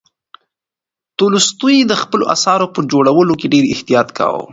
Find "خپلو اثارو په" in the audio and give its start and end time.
2.01-2.79